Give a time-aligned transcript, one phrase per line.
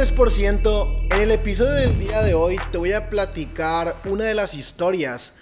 [0.00, 4.54] 3%, en el episodio del día de hoy te voy a platicar una de las
[4.54, 5.34] historias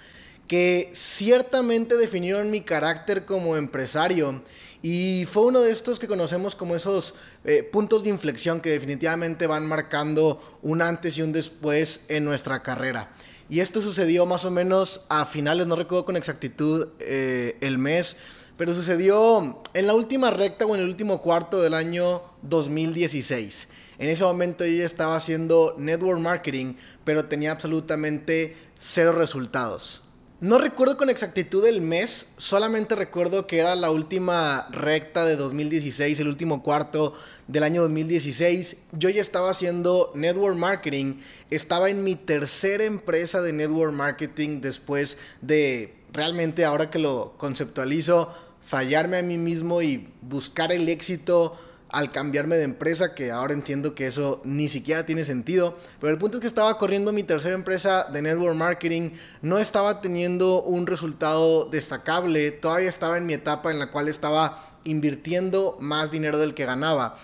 [0.49, 4.41] que ciertamente definieron mi carácter como empresario
[4.81, 7.13] y fue uno de estos que conocemos como esos
[7.45, 12.61] eh, puntos de inflexión que definitivamente van marcando un antes y un después en nuestra
[12.61, 13.13] carrera.
[13.47, 18.17] Y esto sucedió más o menos a finales, no recuerdo con exactitud eh, el mes,
[18.57, 23.69] pero sucedió en la última recta o en el último cuarto del año 2016.
[23.99, 30.01] En ese momento yo estaba haciendo network marketing, pero tenía absolutamente cero resultados.
[30.41, 36.17] No recuerdo con exactitud el mes, solamente recuerdo que era la última recta de 2016,
[36.21, 37.13] el último cuarto
[37.47, 38.77] del año 2016.
[38.93, 41.15] Yo ya estaba haciendo network marketing,
[41.49, 48.33] estaba en mi tercera empresa de network marketing después de realmente ahora que lo conceptualizo,
[48.65, 51.57] fallarme a mí mismo y buscar el éxito
[51.89, 55.77] al cambiarme de empresa, que ahora entiendo que eso ni siquiera tiene sentido.
[55.99, 60.01] Pero el punto es que estaba corriendo mi tercera empresa de network marketing, no estaba
[60.01, 66.11] teniendo un resultado destacable, todavía estaba en mi etapa en la cual estaba invirtiendo más
[66.11, 67.17] dinero del que ganaba.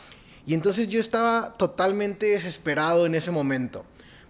[0.47, 3.86] Y entonces yo estaba totalmente desesperado en ese momento.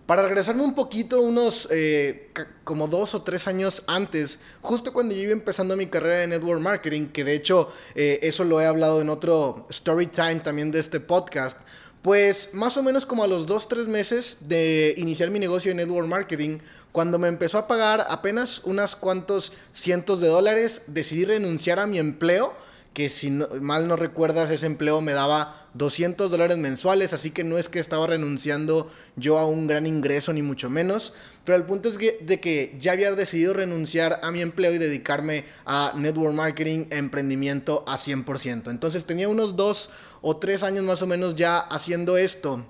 [0.06, 2.30] Para regresarme un poquito, unos eh,
[2.64, 6.62] como dos o tres años antes, justo cuando yo iba empezando mi carrera de network
[6.62, 10.80] marketing, que de hecho eh, eso lo he hablado en otro story time también de
[10.80, 11.60] este podcast,
[12.04, 15.76] pues más o menos como a los dos, tres meses de iniciar mi negocio de
[15.76, 16.60] network marketing,
[16.92, 21.98] cuando me empezó a pagar apenas unas cuantos cientos de dólares, decidí renunciar a mi
[21.98, 22.54] empleo
[22.96, 27.58] que si mal no recuerdas, ese empleo me daba 200 dólares mensuales, así que no
[27.58, 31.90] es que estaba renunciando yo a un gran ingreso, ni mucho menos, pero el punto
[31.90, 36.34] es que, de que ya había decidido renunciar a mi empleo y dedicarme a network
[36.34, 38.72] marketing, emprendimiento a 100%.
[38.72, 39.90] Entonces tenía unos dos
[40.22, 42.66] o tres años más o menos ya haciendo esto.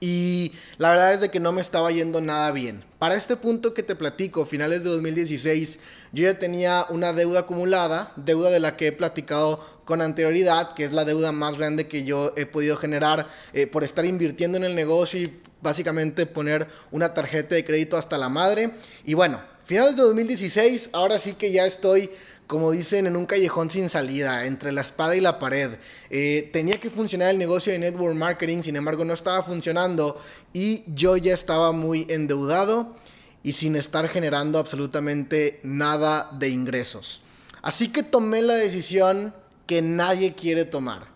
[0.00, 2.84] Y la verdad es de que no me estaba yendo nada bien.
[2.98, 5.78] Para este punto que te platico, finales de 2016,
[6.12, 10.84] yo ya tenía una deuda acumulada, deuda de la que he platicado con anterioridad, que
[10.84, 14.64] es la deuda más grande que yo he podido generar eh, por estar invirtiendo en
[14.64, 18.72] el negocio y básicamente poner una tarjeta de crédito hasta la madre.
[19.04, 22.08] Y bueno, finales de 2016, ahora sí que ya estoy
[22.46, 25.72] como dicen, en un callejón sin salida, entre la espada y la pared.
[26.08, 30.18] Eh, tenía que funcionar el negocio de network marketing, sin embargo no estaba funcionando
[30.54, 32.96] y yo ya estaba muy endeudado
[33.42, 37.20] y sin estar generando absolutamente nada de ingresos.
[37.60, 39.34] Así que tomé la decisión
[39.66, 41.06] que nadie quiere tomar.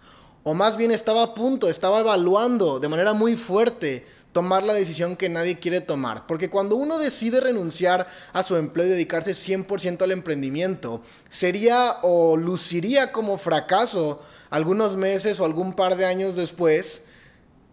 [0.45, 5.17] O más bien estaba a punto, estaba evaluando de manera muy fuerte tomar la decisión
[5.17, 6.27] que nadie quiere tomar.
[6.27, 12.37] Porque cuando uno decide renunciar a su empleo y dedicarse 100% al emprendimiento, sería o
[12.37, 14.21] luciría como fracaso
[14.51, 17.03] algunos meses o algún par de años después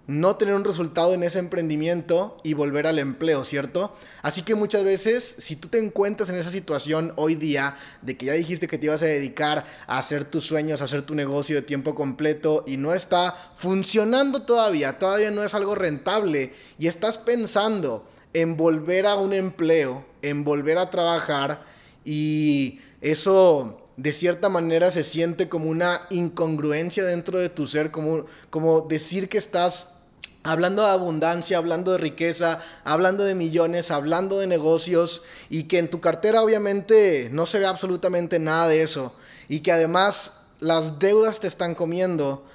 [0.09, 3.95] no tener un resultado en ese emprendimiento y volver al empleo, ¿cierto?
[4.23, 8.25] Así que muchas veces, si tú te encuentras en esa situación hoy día de que
[8.25, 11.57] ya dijiste que te ibas a dedicar a hacer tus sueños, a hacer tu negocio
[11.57, 17.19] de tiempo completo y no está funcionando todavía, todavía no es algo rentable y estás
[17.19, 21.63] pensando en volver a un empleo, en volver a trabajar
[22.03, 28.25] y eso de cierta manera se siente como una incongruencia dentro de tu ser, como,
[28.49, 29.98] como decir que estás
[30.43, 35.89] hablando de abundancia, hablando de riqueza, hablando de millones, hablando de negocios y que en
[35.89, 39.13] tu cartera obviamente no se ve absolutamente nada de eso
[39.47, 42.45] y que además las deudas te están comiendo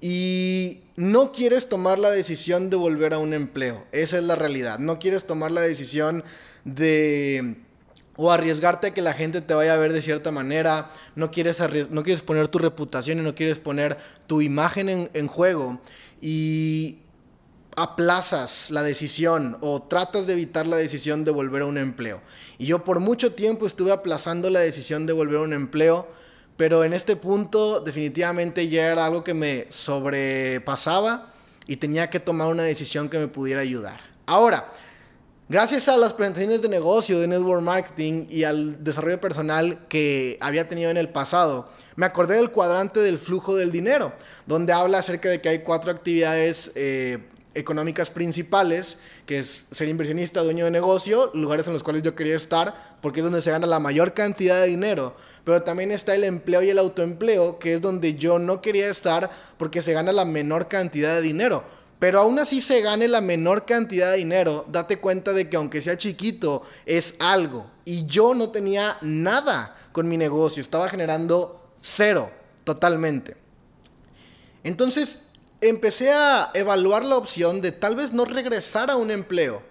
[0.00, 3.84] y no quieres tomar la decisión de volver a un empleo.
[3.90, 4.78] Esa es la realidad.
[4.78, 6.24] No quieres tomar la decisión
[6.64, 7.56] de
[8.16, 11.60] o arriesgarte a que la gente te vaya a ver de cierta manera, no quieres,
[11.90, 13.96] no quieres poner tu reputación y no quieres poner
[14.28, 15.80] tu imagen en, en juego
[16.20, 16.98] y
[17.76, 22.20] aplazas la decisión o tratas de evitar la decisión de volver a un empleo.
[22.58, 26.06] Y yo por mucho tiempo estuve aplazando la decisión de volver a un empleo,
[26.56, 31.32] pero en este punto definitivamente ya era algo que me sobrepasaba
[31.66, 34.00] y tenía que tomar una decisión que me pudiera ayudar.
[34.26, 34.70] Ahora,
[35.48, 40.68] gracias a las presentaciones de negocio, de network marketing y al desarrollo personal que había
[40.68, 44.12] tenido en el pasado, me acordé del cuadrante del flujo del dinero,
[44.46, 47.18] donde habla acerca de que hay cuatro actividades eh,
[47.54, 52.36] económicas principales, que es ser inversionista, dueño de negocio, lugares en los cuales yo quería
[52.36, 55.14] estar, porque es donde se gana la mayor cantidad de dinero.
[55.44, 59.30] Pero también está el empleo y el autoempleo, que es donde yo no quería estar
[59.56, 61.64] porque se gana la menor cantidad de dinero.
[61.98, 65.80] Pero aún así se gane la menor cantidad de dinero, date cuenta de que aunque
[65.80, 67.70] sea chiquito, es algo.
[67.84, 72.30] Y yo no tenía nada con mi negocio, estaba generando cero,
[72.64, 73.36] totalmente.
[74.64, 75.20] Entonces,
[75.68, 79.62] empecé a evaluar la opción de tal vez no regresar a un empleo,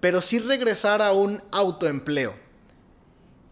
[0.00, 2.34] pero sí regresar a un autoempleo.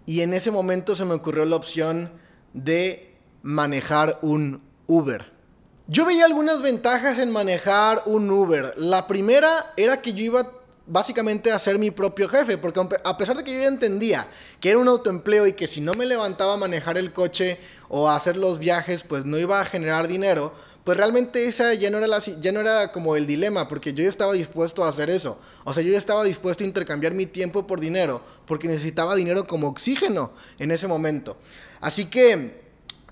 [0.07, 2.11] Y en ese momento se me ocurrió la opción
[2.53, 5.33] de manejar un Uber.
[5.87, 8.75] Yo veía algunas ventajas en manejar un Uber.
[8.77, 10.51] La primera era que yo iba
[10.87, 14.27] básicamente a ser mi propio jefe, porque a pesar de que yo ya entendía
[14.61, 17.59] que era un autoempleo y que si no me levantaba a manejar el coche
[17.89, 20.53] o a hacer los viajes, pues no iba a generar dinero,
[20.85, 24.05] pues realmente esa ya no era, la, ya no era como el dilema, porque yo
[24.05, 25.39] ya estaba dispuesto a hacer eso.
[25.65, 29.47] O sea, yo ya estaba dispuesto a intercambiar mi tiempo por dinero, porque necesitaba dinero
[29.47, 31.39] como oxígeno en ese momento.
[31.81, 32.63] Así que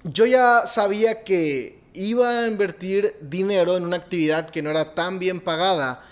[0.05, 5.19] yo ya sabía que iba a invertir dinero en una actividad que no era tan
[5.19, 6.05] bien pagada,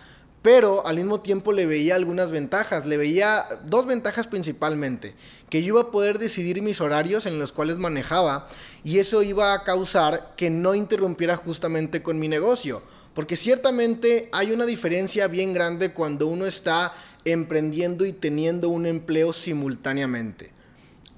[0.42, 5.14] pero al mismo tiempo le veía algunas ventajas, le veía dos ventajas principalmente,
[5.50, 8.48] que yo iba a poder decidir mis horarios en los cuales manejaba
[8.82, 12.82] y eso iba a causar que no interrumpiera justamente con mi negocio,
[13.14, 16.94] porque ciertamente hay una diferencia bien grande cuando uno está
[17.26, 20.52] emprendiendo y teniendo un empleo simultáneamente.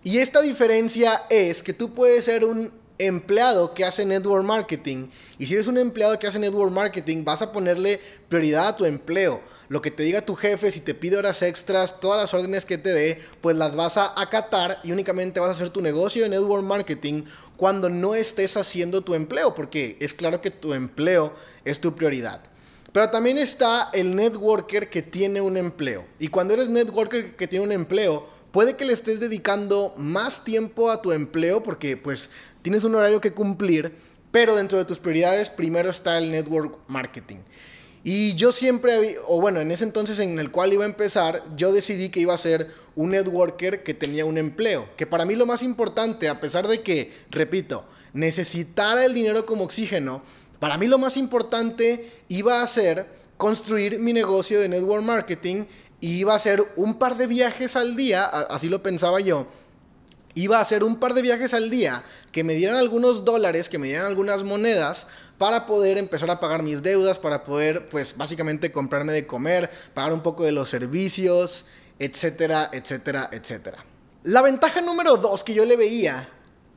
[0.03, 2.73] Y esta diferencia es que tú puedes ser un
[3.07, 5.09] empleado que hace network marketing.
[5.39, 8.85] Y si eres un empleado que hace network marketing, vas a ponerle prioridad a tu
[8.85, 9.41] empleo.
[9.69, 12.79] Lo que te diga tu jefe, si te pide horas extras, todas las órdenes que
[12.79, 16.29] te dé, pues las vas a acatar y únicamente vas a hacer tu negocio de
[16.29, 17.25] network marketing
[17.57, 21.33] cuando no estés haciendo tu empleo, porque es claro que tu empleo
[21.65, 22.43] es tu prioridad.
[22.93, 26.05] Pero también está el networker que tiene un empleo.
[26.19, 30.91] Y cuando eres networker que tiene un empleo, puede que le estés dedicando más tiempo
[30.91, 32.29] a tu empleo porque pues
[32.63, 33.93] tienes un horario que cumplir,
[34.31, 37.39] pero dentro de tus prioridades primero está el network marketing.
[38.05, 41.73] Y yo siempre, o bueno, en ese entonces en el cual iba a empezar, yo
[41.73, 44.89] decidí que iba a ser un networker que tenía un empleo.
[44.97, 49.65] Que para mí lo más importante, a pesar de que, repito, necesitara el dinero como
[49.65, 50.23] oxígeno,
[50.59, 53.07] para mí lo más importante iba a ser
[53.37, 55.65] construir mi negocio de network marketing
[56.01, 59.47] y iba a hacer un par de viajes al día, así lo pensaba yo,
[60.35, 63.79] iba a hacer un par de viajes al día que me dieran algunos dólares, que
[63.79, 65.07] me dieran algunas monedas
[65.39, 70.13] para poder empezar a pagar mis deudas, para poder pues básicamente comprarme de comer, pagar
[70.13, 71.65] un poco de los servicios,
[71.99, 73.85] etcétera, etcétera, etcétera.
[74.25, 76.29] La ventaja número dos que yo le veía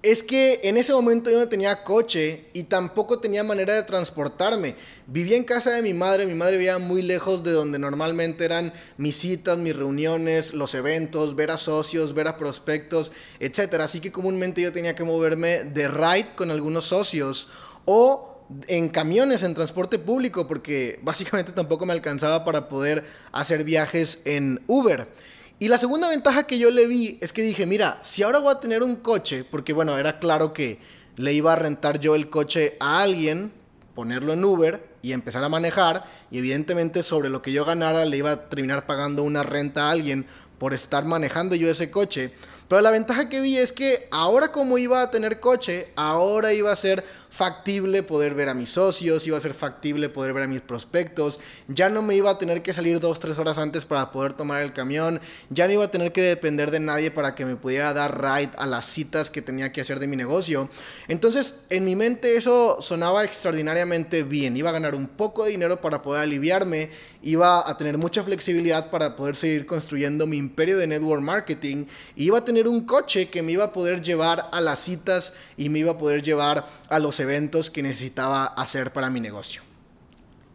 [0.06, 4.75] es que en ese momento yo no tenía coche y tampoco tenía manera de transportarme.
[5.07, 8.72] Vivía en casa de mi madre, mi madre vivía muy lejos de donde normalmente eran
[8.98, 13.74] mis citas, mis reuniones, los eventos, ver a socios, ver a prospectos, etc.
[13.80, 17.48] Así que comúnmente yo tenía que moverme de ride con algunos socios
[17.86, 24.19] o en camiones, en transporte público, porque básicamente tampoco me alcanzaba para poder hacer viajes
[24.25, 25.08] en Uber.
[25.57, 28.52] Y la segunda ventaja que yo le vi es que dije, mira, si ahora voy
[28.54, 30.80] a tener un coche, porque bueno, era claro que
[31.16, 33.54] le iba a rentar yo el coche a alguien,
[33.94, 38.18] ponerlo en Uber y empezar a manejar, y evidentemente sobre lo que yo ganara le
[38.18, 40.25] iba a terminar pagando una renta a alguien
[40.57, 42.34] por estar manejando yo ese coche.
[42.67, 46.71] Pero la ventaja que vi es que ahora como iba a tener coche, ahora iba
[46.71, 50.47] a ser factible poder ver a mis socios, iba a ser factible poder ver a
[50.47, 54.09] mis prospectos, ya no me iba a tener que salir dos, tres horas antes para
[54.09, 55.19] poder tomar el camión,
[55.50, 58.51] ya no iba a tener que depender de nadie para que me pudiera dar ride
[58.57, 60.69] a las citas que tenía que hacer de mi negocio.
[61.10, 65.81] Entonces, en mi mente eso sonaba extraordinariamente bien, iba a ganar un poco de dinero
[65.81, 66.89] para poder aliviarme,
[67.22, 72.38] iba a tener mucha flexibilidad para poder seguir construyendo mi imperio de network marketing, iba
[72.38, 75.79] a tener un coche que me iba a poder llevar a las citas y me
[75.79, 79.62] iba a poder llevar a los eventos que necesitaba hacer para mi negocio.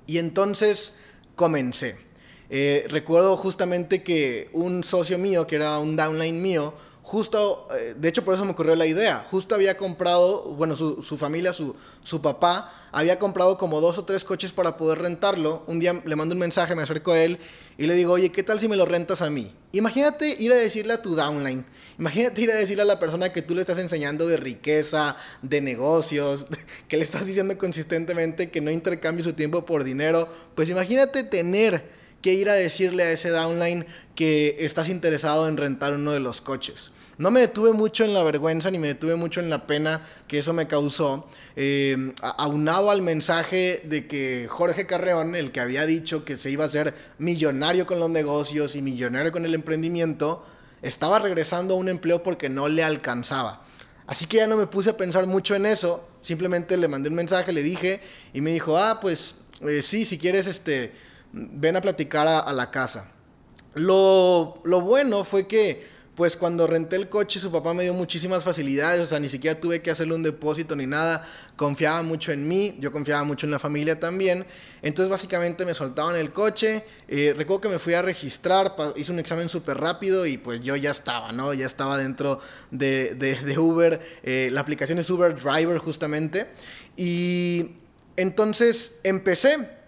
[0.06, 0.96] Y entonces
[1.36, 1.96] comencé.
[2.48, 6.74] Eh, recuerdo justamente que un socio mío, que era un downline mío,
[7.10, 11.18] justo, eh, de hecho por eso me ocurrió la idea, justo había comprado, bueno, su,
[11.18, 11.74] familia, su,
[12.04, 15.64] su, papá, había comprado como dos o tres coches para poder rentarlo.
[15.66, 17.40] Un día le mando un mensaje, me acerco a él
[17.78, 19.52] y le digo, oye, ¿qué tal si me lo rentas a mí?
[19.72, 21.64] Imagínate ir a decirle a tu downline,
[21.98, 25.60] imagínate ir a decirle a la persona que tú le estás enseñando de riqueza, de
[25.60, 26.46] negocios,
[26.86, 31.82] que le estás diciendo consistentemente que no intercambie su tiempo por dinero, pues imagínate tener
[32.22, 36.40] que ir a decirle a ese downline que estás interesado en rentar uno de los
[36.40, 36.92] coches.
[37.20, 40.38] No me detuve mucho en la vergüenza ni me detuve mucho en la pena que
[40.38, 46.24] eso me causó, eh, aunado al mensaje de que Jorge Carreón, el que había dicho
[46.24, 50.42] que se iba a hacer millonario con los negocios y millonario con el emprendimiento,
[50.80, 53.66] estaba regresando a un empleo porque no le alcanzaba.
[54.06, 57.16] Así que ya no me puse a pensar mucho en eso, simplemente le mandé un
[57.16, 58.00] mensaje, le dije
[58.32, 59.34] y me dijo, ah, pues
[59.68, 60.94] eh, sí, si quieres, este,
[61.32, 63.12] ven a platicar a, la casa.
[63.74, 68.44] Lo, lo bueno fue que pues cuando renté el coche su papá me dio muchísimas
[68.44, 72.46] facilidades, o sea, ni siquiera tuve que hacerle un depósito ni nada, confiaba mucho en
[72.46, 74.44] mí, yo confiaba mucho en la familia también,
[74.82, 79.18] entonces básicamente me soltaban el coche, eh, recuerdo que me fui a registrar, hice un
[79.18, 81.54] examen súper rápido y pues yo ya estaba, ¿no?
[81.54, 82.38] Ya estaba dentro
[82.70, 86.48] de, de, Uber, eh, la aplicación es Uber Driver justamente,
[86.98, 87.76] y
[88.18, 89.79] entonces empecé.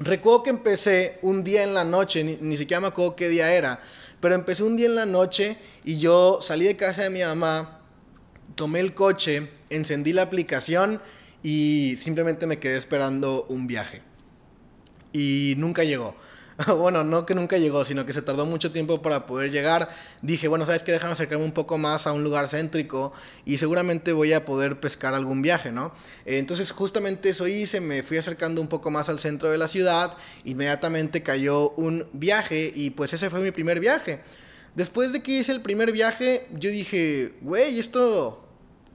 [0.00, 3.52] Recuerdo que empecé un día en la noche, ni, ni siquiera me acuerdo qué día
[3.52, 3.80] era,
[4.20, 7.80] pero empecé un día en la noche y yo salí de casa de mi mamá,
[8.54, 11.00] tomé el coche, encendí la aplicación
[11.42, 14.02] y simplemente me quedé esperando un viaje.
[15.12, 16.16] Y nunca llegó.
[16.78, 19.88] bueno, no que nunca llegó, sino que se tardó mucho tiempo para poder llegar.
[20.22, 20.92] Dije, bueno, ¿sabes qué?
[20.92, 23.12] Déjame acercarme un poco más a un lugar céntrico
[23.44, 25.92] y seguramente voy a poder pescar algún viaje, ¿no?
[26.24, 30.16] Entonces justamente eso hice, me fui acercando un poco más al centro de la ciudad,
[30.44, 34.20] inmediatamente cayó un viaje y pues ese fue mi primer viaje.
[34.74, 38.44] Después de que hice el primer viaje, yo dije, güey, esto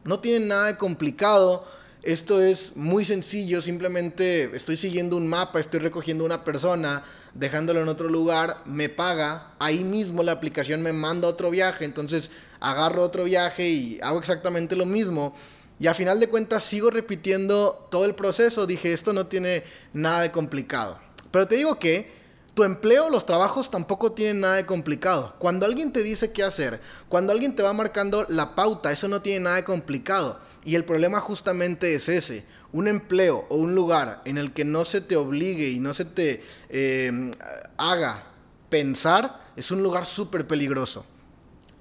[0.04, 1.66] no tiene nada de complicado
[2.04, 7.04] esto es muy sencillo, simplemente estoy siguiendo un mapa, estoy recogiendo una persona,
[7.34, 12.32] dejándolo en otro lugar, me paga, ahí mismo la aplicación me manda otro viaje, entonces
[12.62, 15.36] agarro otro viaje y hago exactamente lo mismo.
[15.78, 19.64] Y a final de cuentas sigo repitiendo todo el proceso, dije, esto no tiene
[19.94, 21.00] nada de complicado.
[21.32, 22.12] Pero te digo que
[22.54, 25.36] tu empleo, los trabajos tampoco tienen nada de complicado.
[25.40, 29.22] Cuando alguien te dice qué hacer, cuando alguien te va marcando la pauta, eso no
[29.22, 30.40] tiene nada de complicado.
[30.70, 34.86] Y el problema justamente es ese, un empleo o un lugar en el que no
[34.86, 37.32] se te obligue y no se te eh,
[37.78, 38.26] haga
[38.70, 41.08] pensar, es un lugar súper peligroso,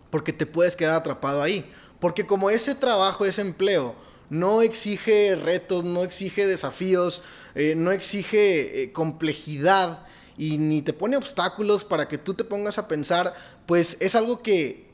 [0.09, 1.71] porque te puedes quedar atrapado ahí.
[2.01, 3.95] Porque como ese trabajo, ese empleo,
[4.31, 7.21] no exige retos, no exige desafíos,
[7.55, 10.07] eh, no exige eh, complejidad
[10.39, 13.35] y ni te pone obstáculos para que tú te pongas a pensar,
[13.67, 14.89] pues es algo que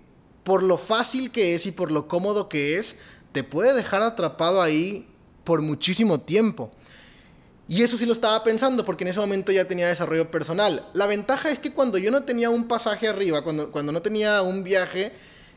[0.44, 2.96] por lo fácil que es y por lo cómodo que es,
[3.34, 5.08] te puede dejar atrapado ahí
[5.42, 6.70] por muchísimo tiempo.
[7.66, 10.88] Y eso sí lo estaba pensando porque en ese momento ya tenía desarrollo personal.
[10.92, 14.40] La ventaja es que cuando yo no tenía un pasaje arriba, cuando, cuando no tenía
[14.42, 15.10] un viaje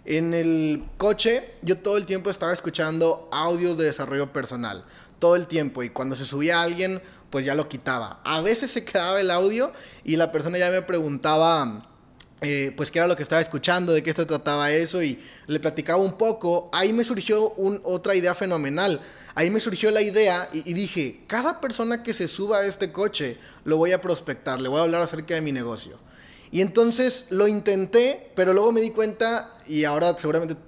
[0.05, 4.83] en el coche, yo todo el tiempo estaba escuchando audios de desarrollo personal.
[5.19, 5.83] Todo el tiempo.
[5.83, 8.21] Y cuando se subía alguien, pues ya lo quitaba.
[8.23, 9.71] A veces se quedaba el audio
[10.03, 11.87] y la persona ya me preguntaba
[12.41, 15.59] eh, pues qué era lo que estaba escuchando, de qué se trataba eso y le
[15.59, 17.53] platicaba un poco, ahí me surgió
[17.83, 19.01] otra idea fenomenal,
[19.33, 23.37] ahí me surgió la idea y, dije, cada persona que se suba a este coche
[23.65, 25.97] lo voy a prospectar, le voy a hablar acerca de mi negocio.
[26.51, 30.66] Y entonces lo intenté, pero luego me di cuenta y ahora seguramente...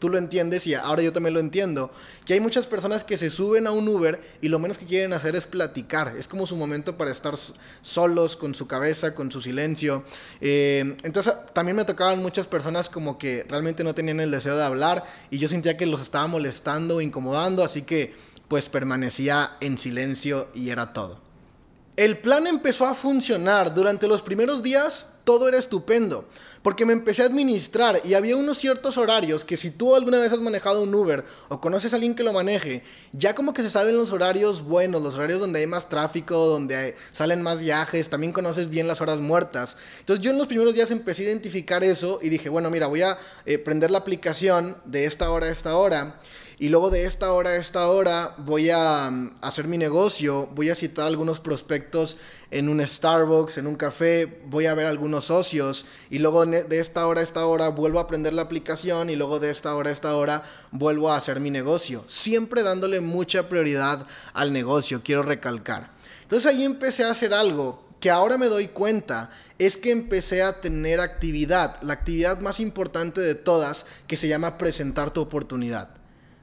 [0.00, 1.90] Tú lo entiendes y ahora yo también lo entiendo,
[2.24, 5.12] que hay muchas personas que se suben a un Uber y lo menos que quieren
[5.12, 7.34] hacer es platicar, es como su momento para estar
[7.82, 10.02] solos con su cabeza, con su silencio.
[10.40, 14.64] Eh, entonces también me tocaban muchas personas como que realmente no tenían el deseo de
[14.64, 18.14] hablar y yo sentía que los estaba molestando o incomodando, así que
[18.48, 21.29] pues permanecía en silencio y era todo.
[21.96, 23.74] El plan empezó a funcionar.
[23.74, 26.24] Durante los primeros días todo era estupendo,
[26.62, 30.32] porque me empecé a administrar y había unos ciertos horarios que si tú alguna vez
[30.32, 32.82] has manejado un Uber o conoces a alguien que lo maneje,
[33.12, 36.96] ya como que se saben los horarios buenos, los horarios donde hay más tráfico, donde
[37.12, 39.76] salen más viajes, también conoces bien las horas muertas.
[40.00, 43.02] Entonces yo en los primeros días empecé a identificar eso y dije, bueno, mira, voy
[43.02, 46.18] a eh, prender la aplicación de esta hora a esta hora
[46.60, 50.68] y luego de esta hora a esta hora voy a mm, hacer mi negocio, voy
[50.68, 52.18] a citar algunos prospectos
[52.50, 57.06] en un Starbucks, en un café, voy a ver algunos socios y luego de esta
[57.06, 59.92] hora a esta hora vuelvo a aprender la aplicación y luego de esta hora a
[59.94, 62.04] esta hora vuelvo a hacer mi negocio.
[62.08, 65.92] Siempre dándole mucha prioridad al negocio, quiero recalcar.
[66.24, 70.60] Entonces ahí empecé a hacer algo que ahora me doy cuenta es que empecé a
[70.60, 75.99] tener actividad, la actividad más importante de todas, que se llama presentar tu oportunidad.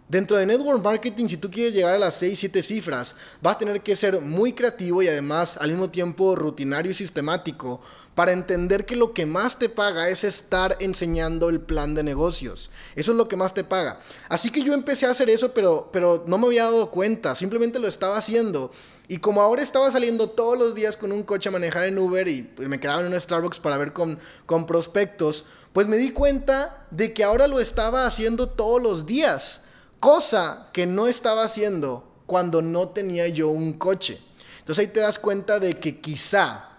[0.09, 3.57] Dentro de Network Marketing, si tú quieres llegar a las 6, 7 cifras, vas a
[3.57, 7.81] tener que ser muy creativo y además al mismo tiempo rutinario y sistemático
[8.15, 12.69] para entender que lo que más te paga es estar enseñando el plan de negocios.
[12.95, 13.99] Eso es lo que más te paga.
[14.29, 17.77] Así que yo empecé a hacer eso, pero, pero no me había dado cuenta, simplemente
[17.77, 18.71] lo estaba haciendo.
[19.09, 22.25] Y como ahora estaba saliendo todos los días con un coche a manejar en Uber
[22.29, 26.11] y pues, me quedaba en un Starbucks para ver con, con prospectos, pues me di
[26.11, 29.63] cuenta de que ahora lo estaba haciendo todos los días.
[29.99, 34.19] Cosa que no estaba haciendo cuando no tenía yo un coche.
[34.59, 36.69] Entonces ahí te das cuenta de que quizá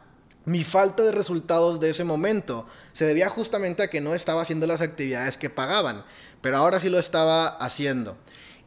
[0.44, 4.66] mi falta de resultados de ese momento se debía justamente a que no estaba haciendo
[4.66, 6.04] las actividades que pagaban,
[6.40, 8.16] pero ahora sí lo estaba haciendo.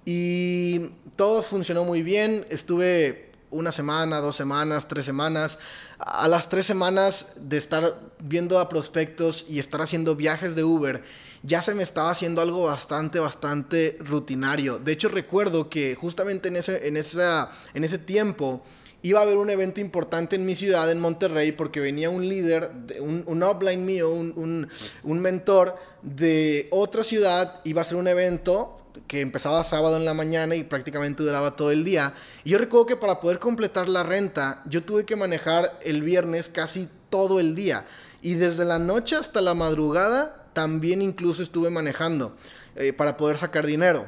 [0.06, 5.60] Y todo funcionó muy bien, estuve una semana, dos semanas, tres semanas.
[6.00, 11.04] A las tres semanas de estar viendo a prospectos y estar haciendo viajes de Uber,
[11.44, 14.80] ya se me estaba haciendo algo bastante, bastante rutinario.
[14.80, 18.64] De hecho, recuerdo que justamente en ese, en esa, en ese tiempo
[19.04, 22.72] iba a haber un evento importante en mi ciudad, en Monterrey, porque venía un líder,
[23.00, 24.68] un, un mío, un,
[25.04, 30.14] un, mentor de otra ciudad, iba a hacer un evento que empezaba sábado en la
[30.14, 32.14] mañana y prácticamente duraba todo el día.
[32.44, 36.50] Y yo recuerdo que para poder completar la renta, yo tuve que manejar el viernes
[36.50, 37.86] casi todo el día.
[38.22, 42.36] Y desde la noche hasta la madrugada también incluso estuve manejando
[42.76, 44.06] eh, para poder sacar dinero.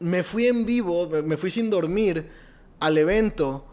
[0.00, 2.28] Me fui en vivo, me fui sin dormir
[2.80, 3.64] al evento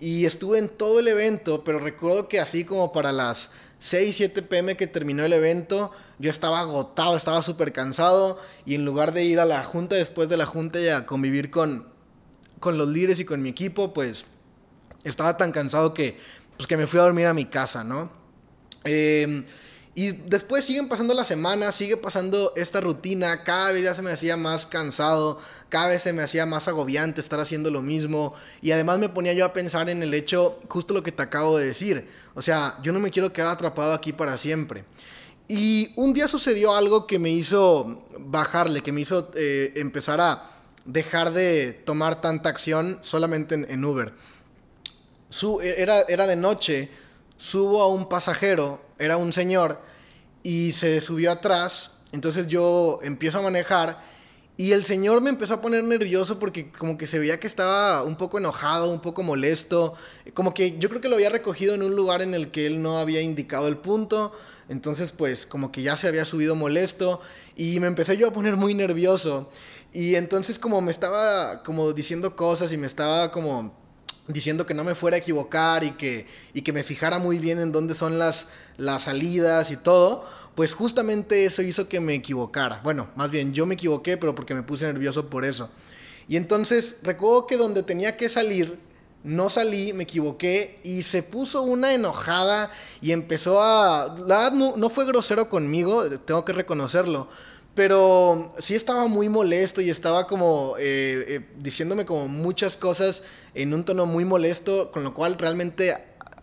[0.00, 4.42] y estuve en todo el evento, pero recuerdo que así como para las 6, 7
[4.42, 9.24] pm que terminó el evento, yo estaba agotado, estaba súper cansado y en lugar de
[9.24, 11.86] ir a la junta después de la junta y a convivir con,
[12.60, 14.26] con los líderes y con mi equipo, pues
[15.04, 16.18] estaba tan cansado que,
[16.56, 18.10] pues, que me fui a dormir a mi casa, ¿no?
[18.84, 19.44] Eh,
[19.98, 24.12] y después siguen pasando las semanas, sigue pasando esta rutina, cada vez ya se me
[24.12, 28.32] hacía más cansado, cada vez se me hacía más agobiante estar haciendo lo mismo
[28.62, 31.58] y además me ponía yo a pensar en el hecho, justo lo que te acabo
[31.58, 32.06] de decir,
[32.36, 34.84] o sea, yo no me quiero quedar atrapado aquí para siempre.
[35.48, 40.50] Y un día sucedió algo que me hizo bajarle, que me hizo eh, empezar a
[40.84, 44.12] dejar de tomar tanta acción solamente en, Uber.
[45.30, 46.90] Su, era, era de noche,
[47.38, 49.80] subo a un pasajero, era un señor,
[50.42, 51.92] y se subió atrás.
[52.12, 54.00] Entonces yo empiezo a manejar
[54.60, 58.02] y el señor me empezó a poner nervioso porque como que se veía que estaba
[58.02, 59.94] un poco enojado, un poco molesto.
[60.34, 62.82] Como que yo creo que lo había recogido en un lugar en el que él
[62.82, 64.32] no había indicado el punto.
[64.68, 67.20] Entonces pues como que ya se había subido molesto
[67.56, 69.50] y me empecé yo a poner muy nervioso.
[69.92, 73.74] Y entonces como me estaba como diciendo cosas y me estaba como
[74.28, 77.58] diciendo que no me fuera a equivocar y que, y que me fijara muy bien
[77.58, 82.80] en dónde son las, las salidas y todo, pues justamente eso hizo que me equivocara.
[82.84, 85.70] Bueno, más bien yo me equivoqué, pero porque me puse nervioso por eso.
[86.28, 88.78] Y entonces recuerdo que donde tenía que salir,
[89.24, 94.16] no salí, me equivoqué y se puso una enojada y empezó a...
[94.26, 97.28] La no, no fue grosero conmigo, tengo que reconocerlo,
[97.74, 103.74] pero sí estaba muy molesto y estaba como eh, eh, diciéndome como muchas cosas en
[103.74, 105.96] un tono muy molesto, con lo cual realmente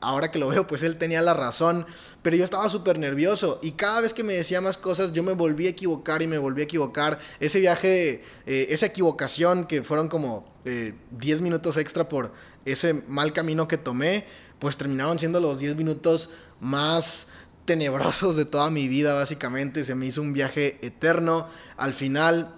[0.05, 1.85] ahora que lo veo, pues él tenía la razón,
[2.21, 5.33] pero yo estaba súper nervioso y cada vez que me decía más cosas yo me
[5.33, 7.19] volví a equivocar y me volví a equivocar.
[7.39, 12.33] Ese viaje, eh, esa equivocación que fueron como 10 minutos extra por
[12.65, 14.25] ese mal camino que tomé,
[14.59, 17.27] pues terminaron siendo los 10 minutos más
[17.65, 19.83] tenebrosos de toda mi vida, básicamente.
[19.83, 21.47] Se me hizo un viaje eterno.
[21.77, 22.55] Al final,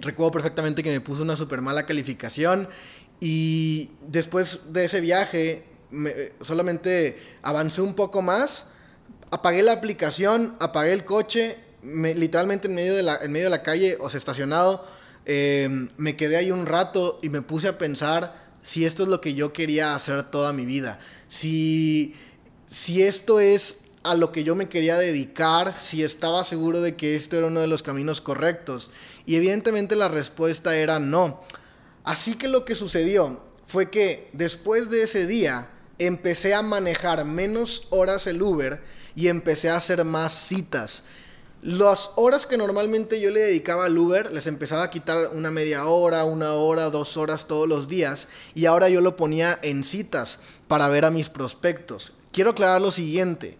[0.00, 2.68] recuerdo perfectamente que me puso una súper mala calificación.
[3.20, 5.64] Y después de ese viaje,
[6.40, 8.66] solamente avancé un poco más.
[9.30, 13.62] Apagué la aplicación, apagué el coche, literalmente en medio, de la, en medio de la
[13.62, 14.84] calle, o sea, estacionado.
[15.24, 19.20] Em, me quedé ahí un rato y me puse a pensar si esto es lo
[19.20, 20.98] que yo quería hacer toda mi vida.
[21.28, 22.14] Si,
[22.66, 27.16] si esto es a lo que yo me quería dedicar, si estaba seguro de que
[27.16, 28.92] esto era uno de los caminos correctos.
[29.26, 31.42] Y evidentemente la respuesta era no.
[32.04, 35.68] Así que lo que sucedió fue que después de ese día
[35.98, 38.80] empecé a manejar menos horas el Uber
[39.14, 41.04] y empecé a hacer más citas.
[41.62, 45.86] Las horas que normalmente yo le dedicaba al Uber, les empezaba a quitar una media
[45.86, 50.40] hora, una hora, dos horas todos los días y ahora yo lo ponía en citas
[50.68, 52.12] para ver a mis prospectos.
[52.30, 53.56] Quiero aclarar lo siguiente,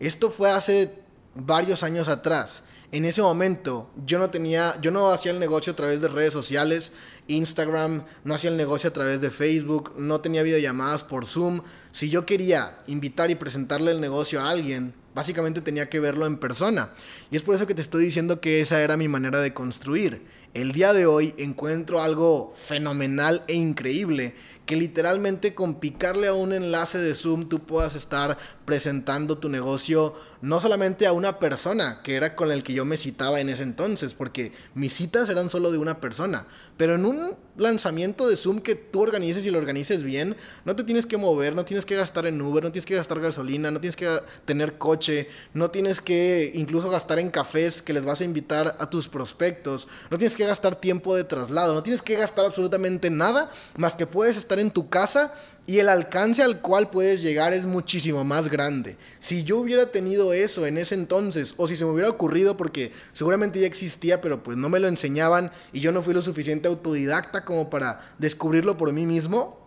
[0.00, 0.92] esto fue hace
[1.34, 2.64] varios años atrás.
[2.92, 6.32] En ese momento yo no tenía, yo no hacía el negocio a través de redes
[6.32, 6.92] sociales,
[7.26, 11.62] Instagram, no hacía el negocio a través de Facebook, no tenía videollamadas por Zoom.
[11.90, 16.38] Si yo quería invitar y presentarle el negocio a alguien, básicamente tenía que verlo en
[16.38, 16.92] persona.
[17.30, 20.22] Y es por eso que te estoy diciendo que esa era mi manera de construir.
[20.56, 24.32] El día de hoy encuentro algo fenomenal e increíble
[24.64, 30.14] que literalmente con picarle a un enlace de Zoom tú puedas estar presentando tu negocio
[30.40, 33.62] no solamente a una persona, que era con el que yo me citaba en ese
[33.62, 38.60] entonces, porque mis citas eran solo de una persona, pero en un lanzamiento de Zoom
[38.60, 41.96] que tú organices y lo organices bien, no te tienes que mover, no tienes que
[41.96, 44.08] gastar en Uber, no tienes que gastar gasolina, no tienes que
[44.44, 48.90] tener coche, no tienes que incluso gastar en cafés que les vas a invitar a
[48.90, 53.50] tus prospectos, no tienes que gastar tiempo de traslado, no tienes que gastar absolutamente nada
[53.76, 55.34] más que puedes estar en tu casa
[55.66, 58.96] y el alcance al cual puedes llegar es muchísimo más grande.
[59.18, 62.92] Si yo hubiera tenido eso en ese entonces, o si se me hubiera ocurrido, porque
[63.12, 66.68] seguramente ya existía, pero pues no me lo enseñaban y yo no fui lo suficiente
[66.68, 69.58] autodidacta como para descubrirlo por mí mismo,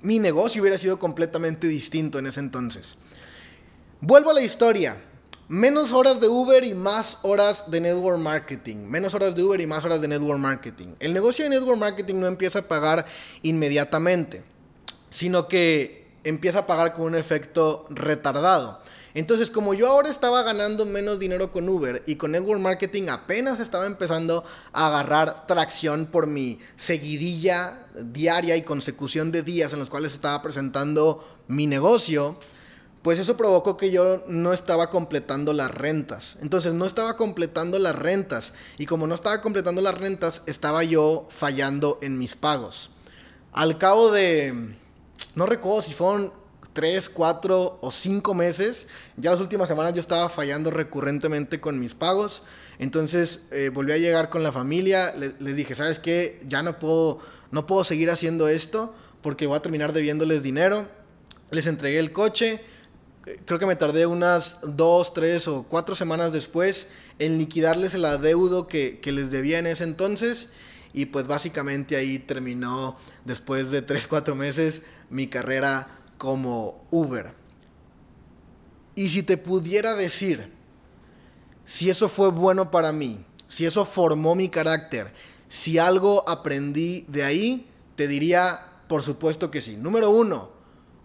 [0.00, 2.96] mi negocio hubiera sido completamente distinto en ese entonces.
[4.00, 4.96] Vuelvo a la historia.
[5.48, 8.76] Menos horas de Uber y más horas de network marketing.
[8.84, 10.88] Menos horas de Uber y más horas de network marketing.
[11.00, 13.06] El negocio de network marketing no empieza a pagar
[13.40, 14.42] inmediatamente,
[15.08, 18.82] sino que empieza a pagar con un efecto retardado.
[19.14, 23.58] Entonces, como yo ahora estaba ganando menos dinero con Uber y con Network Marketing apenas
[23.58, 29.88] estaba empezando a agarrar tracción por mi seguidilla diaria y consecución de días en los
[29.88, 32.38] cuales estaba presentando mi negocio,
[33.08, 36.36] pues eso provocó que yo no estaba completando las rentas.
[36.42, 41.26] Entonces no estaba completando las rentas y como no estaba completando las rentas, estaba yo
[41.30, 42.90] fallando en mis pagos.
[43.54, 44.74] Al cabo de,
[45.34, 46.34] no recuerdo si fueron
[46.74, 48.88] tres, cuatro o cinco meses.
[49.16, 52.42] Ya las últimas semanas yo estaba fallando recurrentemente con mis pagos.
[52.78, 55.14] Entonces eh, volví a llegar con la familia.
[55.16, 56.42] les dije, ¿sabes qué?
[56.46, 57.20] Ya no puedo,
[57.52, 60.86] no puedo seguir haciendo esto porque voy a terminar debiéndoles dinero.
[61.50, 62.62] Les entregué el coche.
[63.44, 66.88] Creo que me tardé unas dos, tres o cuatro semanas después
[67.18, 70.50] en liquidarles el adeudo que, que les debía en ese entonces.
[70.92, 77.32] Y pues básicamente ahí terminó, después de tres, cuatro meses, mi carrera como Uber.
[78.94, 80.52] Y si te pudiera decir
[81.64, 85.12] si eso fue bueno para mí, si eso formó mi carácter,
[85.48, 89.76] si algo aprendí de ahí, te diría, por supuesto que sí.
[89.76, 90.50] Número uno,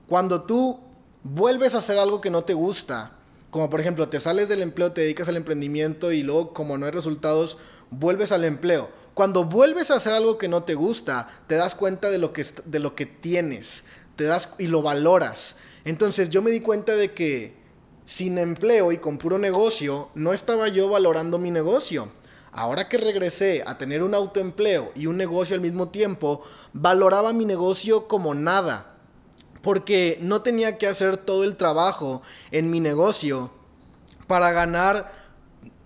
[0.08, 0.80] cuando tú
[1.24, 3.12] vuelves a hacer algo que no te gusta,
[3.50, 6.86] como por ejemplo te sales del empleo, te dedicas al emprendimiento y luego como no
[6.86, 7.58] hay resultados,
[7.92, 8.90] vuelves al empleo.
[9.14, 12.46] Cuando vuelves a hacer algo que no te gusta, te das cuenta de lo que,
[12.66, 15.56] de lo que tienes, te das y lo valoras.
[15.86, 17.56] Entonces yo me di cuenta de que
[18.06, 22.12] sin empleo y con puro negocio no estaba yo valorando mi negocio.
[22.52, 27.46] Ahora que regresé a tener un autoempleo y un negocio al mismo tiempo, valoraba mi
[27.46, 28.93] negocio como nada.
[29.64, 32.22] Porque no tenía que hacer todo el trabajo
[32.52, 33.50] en mi negocio
[34.28, 35.12] para ganar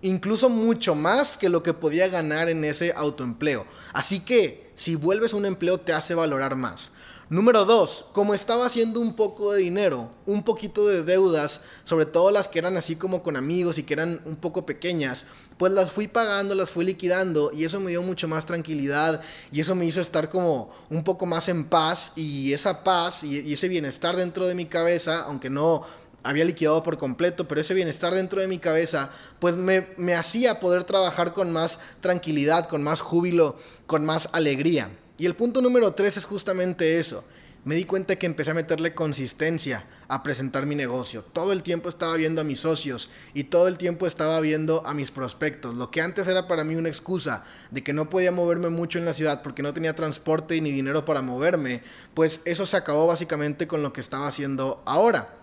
[0.02, 3.66] incluso mucho más que lo que podía ganar en ese autoempleo.
[3.94, 6.92] Así que si vuelves a un empleo te hace valorar más.
[7.30, 12.32] Número dos, como estaba haciendo un poco de dinero, un poquito de deudas, sobre todo
[12.32, 15.26] las que eran así como con amigos y que eran un poco pequeñas,
[15.58, 19.60] pues las fui pagando, las fui liquidando y eso me dio mucho más tranquilidad y
[19.60, 23.68] eso me hizo estar como un poco más en paz y esa paz y, ese
[23.68, 25.84] bienestar dentro de mi cabeza, aunque no
[26.24, 29.10] había liquidado por completo, pero ese bienestar dentro de mi cabeza,
[29.40, 34.92] pues me, me hacía poder trabajar con más tranquilidad, con más júbilo, con más alegría.
[35.18, 37.24] Y el punto número tres es justamente eso.
[37.68, 41.22] Me di cuenta que empecé a meterle consistencia a presentar mi negocio.
[41.22, 44.94] Todo el tiempo estaba viendo a mis socios y todo el tiempo estaba viendo a
[44.94, 45.76] mis prospectos.
[45.76, 49.06] Lo que antes era para mí una excusa de que no podía moverme mucho en
[49.06, 53.68] la ciudad porque no tenía transporte ni dinero para moverme, pues eso se acabó básicamente
[53.68, 55.36] con lo que estaba haciendo ahora.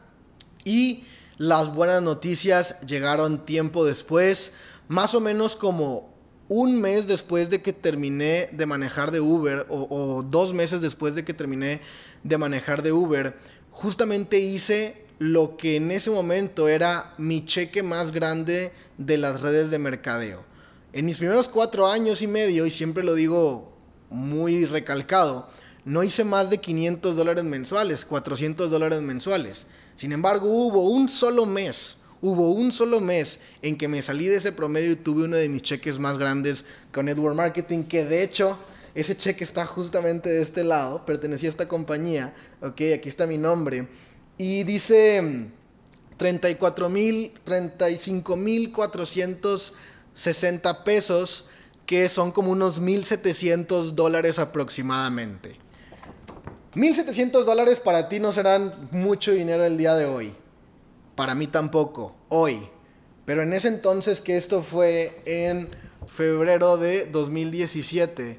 [0.64, 1.04] Y
[1.37, 4.54] las buenas noticias llegaron tiempo después,
[4.88, 6.13] más o menos como
[6.48, 11.24] un mes después de que terminé de manejar de Uber, o, dos meses después de
[11.24, 11.80] que terminé
[12.22, 13.37] de manejar de Uber,
[13.70, 19.70] justamente hice lo que en ese momento era mi cheque más grande de las redes
[19.70, 20.44] de mercadeo.
[20.92, 23.72] En mis primeros cuatro años y medio, y siempre lo digo
[24.11, 25.48] muy recalcado,
[25.85, 29.66] no hice más de 500 dólares mensuales, 400 dólares mensuales.
[29.96, 34.37] Sin embargo, hubo un solo mes Hubo un solo mes en que me salí de
[34.37, 38.22] ese promedio y tuve uno de mis cheques más grandes con Network Marketing, que de
[38.22, 38.56] hecho
[38.94, 43.37] ese cheque está justamente de este lado, pertenecía a esta compañía, ok, aquí está mi
[43.37, 43.88] nombre,
[44.38, 45.50] y dice
[46.16, 51.44] 34 mil, 35 mil 460 pesos,
[51.84, 55.58] que son como unos 1.700 dólares aproximadamente.
[56.74, 60.34] 1.700 dólares para ti no serán mucho dinero el día de hoy.
[61.14, 62.68] Para mí tampoco, hoy.
[63.24, 65.68] Pero en ese entonces, que esto fue en
[66.07, 68.38] febrero de 2017,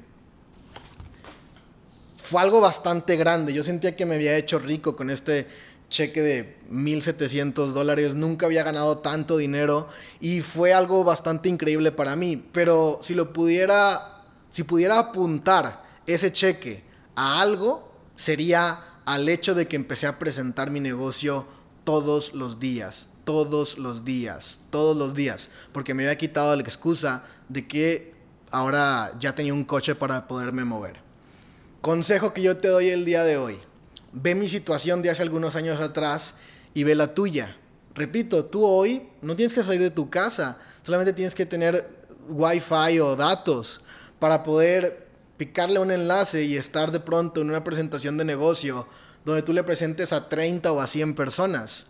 [2.16, 3.52] fue algo bastante grande.
[3.52, 5.46] Yo sentía que me había hecho rico con este
[5.88, 8.14] cheque de 1.700 dólares.
[8.14, 9.88] Nunca había ganado tanto dinero
[10.20, 12.36] y fue algo bastante increíble para mí.
[12.52, 16.82] Pero si lo pudiera, si pudiera apuntar ese cheque
[17.14, 21.46] a algo, sería al hecho de que empecé a presentar mi negocio
[21.86, 27.22] todos los días, todos los días, todos los días, porque me había quitado la excusa
[27.48, 28.12] de que
[28.50, 30.96] ahora ya tenía un coche para poderme mover.
[31.80, 33.60] Consejo que yo te doy el día de hoy.
[34.12, 36.34] Ve mi situación de hace algunos años atrás
[36.74, 37.56] y ve la tuya.
[37.94, 41.88] Repito, tú hoy no tienes que salir de tu casa, solamente tienes que tener
[42.28, 43.80] wifi o datos
[44.18, 45.05] para poder
[45.36, 48.86] picarle un enlace y estar de pronto en una presentación de negocio
[49.24, 51.86] donde tú le presentes a 30 o a 100 personas.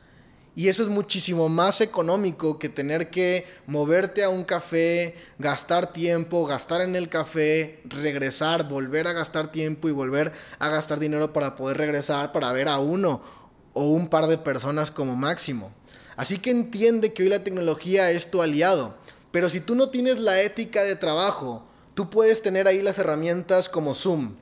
[0.55, 6.47] Y eso es muchísimo más económico que tener que moverte a un café, gastar tiempo,
[6.47, 11.57] gastar en el café, regresar, volver a gastar tiempo y volver a gastar dinero para
[11.57, 13.21] poder regresar para ver a uno
[13.75, 15.73] o un par de personas como máximo.
[16.17, 18.95] Así que entiende que hoy la tecnología es tu aliado.
[19.31, 23.71] Pero si tú no tienes la ética de trabajo, tú puedes tener ahí las herramientas
[23.71, 24.35] como Zoom.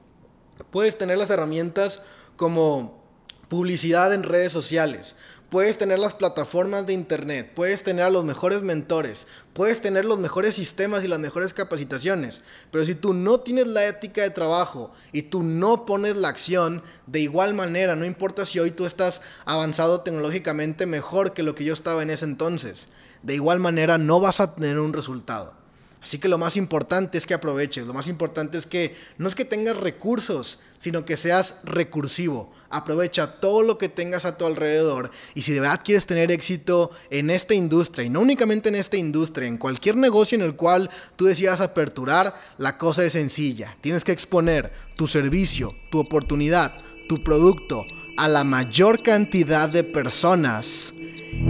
[0.72, 2.02] Puedes tener las herramientas
[2.34, 3.00] como
[3.48, 5.14] publicidad en redes sociales.
[5.50, 10.18] Puedes tener las plataformas de internet, puedes tener a los mejores mentores, puedes tener los
[10.18, 14.90] mejores sistemas y las mejores capacitaciones, pero si tú no tienes la ética de trabajo
[15.12, 19.22] y tú no pones la acción, de igual manera, no importa si hoy tú estás
[19.44, 22.88] avanzado tecnológicamente mejor que lo que yo estaba en ese entonces,
[23.22, 25.63] de igual manera no vas a tener un resultado.
[26.04, 29.34] Así que lo más importante es que aproveches, lo más importante es que no es
[29.34, 32.52] que tengas recursos, sino que seas recursivo.
[32.68, 36.90] Aprovecha todo lo que tengas a tu alrededor y si de verdad quieres tener éxito
[37.08, 40.90] en esta industria y no únicamente en esta industria, en cualquier negocio en el cual
[41.16, 43.74] tú decidas aperturar, la cosa es sencilla.
[43.80, 46.74] Tienes que exponer tu servicio, tu oportunidad,
[47.08, 47.86] tu producto
[48.18, 50.92] a la mayor cantidad de personas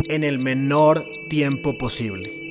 [0.05, 2.45] en el menor tiempo posible.